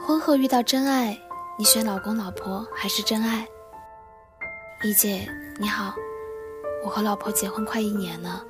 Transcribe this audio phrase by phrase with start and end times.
[0.00, 1.18] 婚后遇到真爱，
[1.58, 3.46] 你选老公老婆还是真爱？
[4.82, 5.26] 一姐
[5.58, 5.94] 你好，
[6.84, 8.44] 我和老婆结婚快一年了，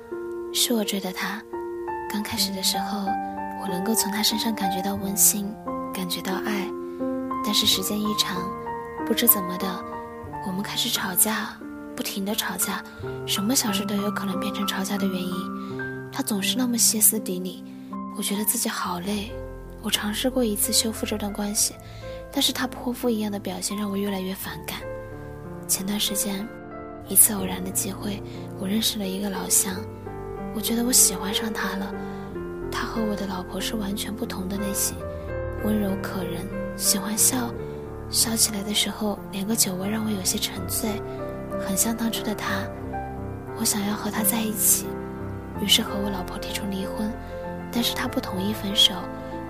[0.53, 1.41] 是我追的她。
[2.11, 3.05] 刚开始的时候，
[3.61, 5.53] 我能够从她身上感觉到温馨，
[5.93, 6.67] 感觉到爱。
[7.45, 8.41] 但是时间一长，
[9.05, 9.85] 不知怎么的，
[10.47, 11.55] 我们开始吵架，
[11.95, 12.83] 不停的吵架，
[13.25, 16.11] 什么小事都有可能变成吵架的原因。
[16.11, 17.63] 她总是那么歇斯底里，
[18.17, 19.31] 我觉得自己好累。
[19.85, 21.75] 我尝试过一次修复这段关系，
[22.31, 24.79] 但是他泼妇一样的表现让我越来越反感。
[25.67, 26.43] 前段时间，
[27.07, 28.19] 一次偶然的机会，
[28.57, 29.75] 我认识了一个老乡，
[30.55, 31.93] 我觉得我喜欢上他了。
[32.71, 34.97] 他和我的老婆是完全不同的类型，
[35.63, 37.53] 温柔可人，喜欢笑，
[38.09, 40.99] 笑起来的时候连个酒窝让我有些沉醉，
[41.63, 42.67] 很像当初的他。
[43.55, 44.87] 我想要和他在一起，
[45.61, 47.13] 于是和我老婆提出离婚，
[47.71, 48.91] 但是他不同意分手。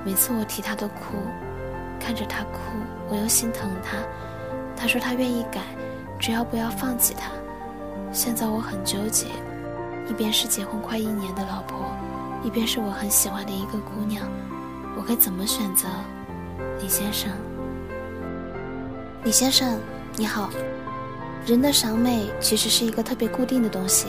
[0.05, 1.17] 每次我提他都哭，
[1.99, 2.59] 看着他哭，
[3.09, 3.97] 我又心疼他。
[4.77, 5.61] 他说他愿意改，
[6.19, 7.31] 只要不要放弃他。
[8.11, 9.25] 现在我很纠结，
[10.07, 11.87] 一边是结婚快一年的老婆，
[12.43, 14.27] 一边是我很喜欢的一个姑娘，
[14.95, 15.87] 我该怎么选择？
[16.79, 17.31] 李先生，
[19.23, 19.79] 李先生，
[20.17, 20.51] 你好。
[21.47, 24.07] 人的审美其实是一个特别固定的东西，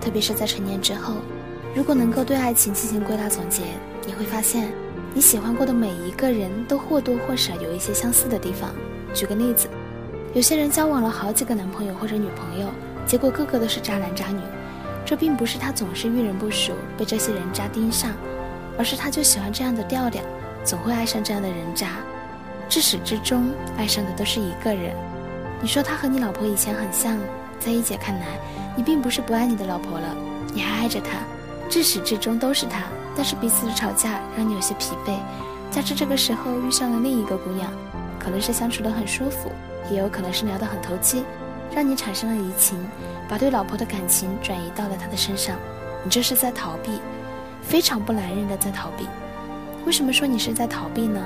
[0.00, 1.14] 特别是在成年之后，
[1.74, 3.64] 如果能够对爱情进行归纳总结，
[4.06, 4.72] 你会发现。
[5.14, 8.70] 你喜欢过的每一个人都或多或少有一些相似的地方。
[9.12, 9.68] 举个例子，
[10.34, 12.68] 有些人交往了好几个男朋友或者女朋友，
[13.06, 14.40] 结果个个都是渣男渣女。
[15.04, 18.12] 这并不是他总是遇人不淑，被这些人渣盯上，
[18.78, 20.22] 而是他就喜欢这样的调调，
[20.64, 21.88] 总会爱上这样的人渣。
[22.68, 24.94] 至始至终爱上的都是一个人。
[25.60, 27.18] 你说他和你老婆以前很像，
[27.60, 28.26] 在一姐看来，
[28.74, 30.16] 你并不是不爱你的老婆了，
[30.54, 31.18] 你还爱着她，
[31.72, 32.82] 至始至终都是他。
[33.16, 35.16] 但是彼此的吵架让你有些疲惫，
[35.70, 37.72] 加之这个时候遇上了另一个姑娘，
[38.18, 39.50] 可能是相处得很舒服，
[39.90, 41.24] 也有可能是聊得很投机，
[41.74, 42.78] 让你产生了移情，
[43.26, 45.56] 把对老婆的感情转移到了她的身上。
[46.04, 46.90] 你这是在逃避，
[47.62, 49.06] 非常不男人的在逃避。
[49.86, 51.22] 为什么说你是在逃避呢？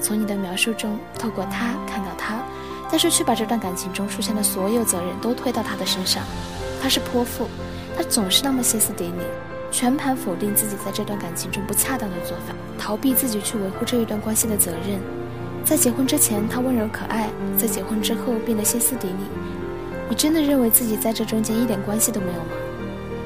[0.00, 2.42] 从你的描述中，透过他看到他，
[2.90, 6.22] 但是却把这段感情中出现的所有责任都推到他的身上。
[6.82, 7.46] 他是泼妇，
[7.96, 9.22] 他总是那么歇斯底里。
[9.72, 15.00] 全盘否定自己在这段感情中不恰当的做法，逃避自己去维护这一段关系的责任。
[15.64, 19.24] 在结婚之前，他温柔可爱；在结婚之后，变得歇斯底里。
[20.10, 22.50] 你真的认为自己在这中间一点关系都没有吗？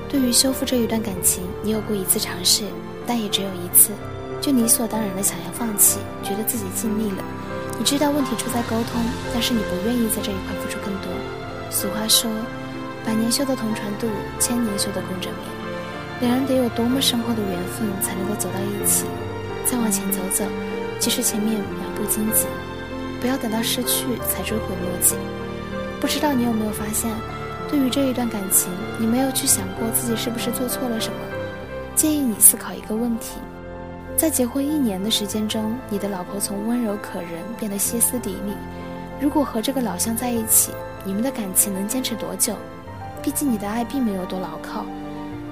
[0.08, 2.62] 对于修复这一段感情，你有过一次尝试，
[3.04, 3.90] 但也只有一次，
[4.40, 7.24] 就理所当然的想要放弃，觉得自己尽力了。
[7.76, 9.02] 你知道问题出在沟通，
[9.32, 11.10] 但是你不愿意在这一块付出更多。
[11.70, 12.30] 俗话说，
[13.04, 14.06] 百年修得同船渡，
[14.38, 15.66] 千年修得共枕眠。
[16.21, 19.04] 两人得有多么深厚的缘分，才能够走到一起？
[19.66, 20.44] 再往前走走，
[20.99, 22.47] 即使前面满不荆棘，
[23.21, 25.16] 不要等到失去才追悔莫及。
[26.00, 27.10] 不知道你有没有发现，
[27.71, 31.19] 对于这一段感情，你没有去想过自己是不是做错了什么？
[31.94, 33.37] 建议你思考一个问题：
[34.16, 38.55] 在结婚一年的时间中，你的老婆从温柔可人变得歇斯底里。
[39.21, 40.72] 如果和这个老乡在一起，
[41.05, 42.55] 你们的感情能坚持多久？
[43.22, 44.87] 毕竟你的爱并没有多牢靠。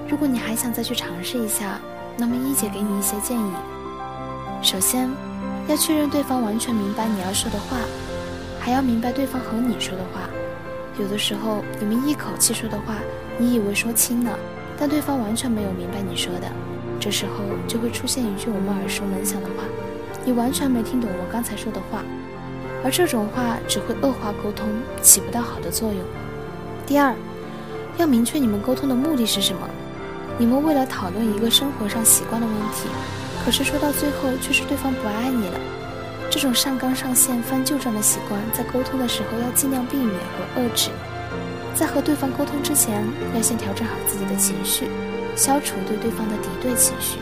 [0.08, 1.80] 如果你还想再去尝试一下，
[2.16, 3.52] 那么一姐给你一些建议。
[4.62, 5.10] 首先，
[5.66, 7.78] 要确认对方完全明白你要说的话，
[8.60, 10.28] 还要明白对方和你说的话。
[10.98, 12.96] 有的时候，你们一口气说的话，
[13.38, 14.38] 你以为说清了，
[14.78, 16.46] 但对方完全没有明白你说的。
[17.00, 19.64] 这时候就会出现一句我们耳熟能详的话
[20.24, 22.02] ：“你完全没听懂我刚才说的话。”
[22.84, 24.68] 而这种话只会恶化沟通，
[25.02, 26.00] 起不到好的作用。
[26.86, 27.14] 第二，
[27.96, 29.68] 要明确你们沟通的目的是什么。
[30.36, 32.88] 你们为了讨论一个生活上习惯的问题，
[33.44, 35.60] 可是说到最后却是对方不爱你了。
[36.30, 40.90] 这种上纲上线、翻旧账的习惯，在沟通的时候要尽量避免和遏制。
[41.74, 44.88] 在和对方沟通之前，要先调整好自己的情绪，
[45.36, 47.18] 消除对对方的敌对情绪。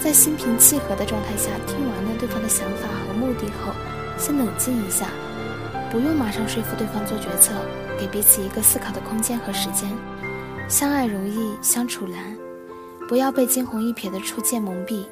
[0.00, 3.72] 在心平气和的状态下，听完了对方的想法和目的后，
[4.18, 5.06] 先冷静一下，
[5.90, 7.52] 不用马上说服对方做决策，
[7.98, 9.90] 给彼此一个思考的空间和时间。
[10.68, 12.36] 相爱容易相处难，
[13.10, 15.04] 不要被惊鸿一瞥的初见蒙蔽。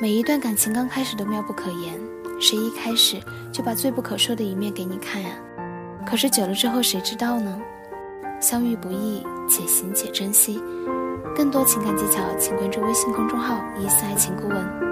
[0.00, 1.96] 每一段感情刚开始都妙不可言，
[2.40, 3.20] 谁一开始
[3.52, 5.30] 就把最不可说的一面给你看呀？
[6.04, 7.56] 可是久了之后谁知道呢？
[8.40, 10.60] 相遇不易，且行且珍惜。
[11.36, 14.89] 更多情感技巧，请关注微信公众号“疑似爱情顾问”。